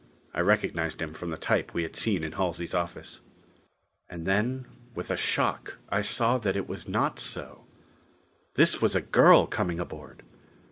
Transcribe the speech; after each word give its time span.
I 0.33 0.39
recognized 0.39 0.99
him 0.99 1.13
from 1.13 1.29
the 1.29 1.37
type 1.37 1.75
we 1.75 1.83
had 1.83 1.95
seen 1.95 2.23
in 2.23 2.31
Halsey's 2.31 2.73
office. 2.73 3.21
And 4.09 4.25
then, 4.25 4.65
with 4.95 5.11
a 5.11 5.15
shock, 5.15 5.77
I 5.89 6.01
saw 6.01 6.37
it 6.37 6.67
was 6.67 6.87
not 6.89 7.19
so. 7.19 7.65
This 8.55 8.81
was 8.81 8.95
a 8.95 9.01
girl 9.01 9.45
coming 9.45 9.79
aboard. 9.79 10.23